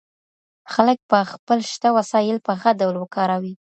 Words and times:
خلګ 0.73 0.99
به 1.09 1.19
خپل 1.33 1.59
شته 1.71 1.89
وسايل 1.97 2.37
په 2.45 2.51
ښه 2.61 2.71
ډول 2.79 2.95
وکاروي. 2.99 3.53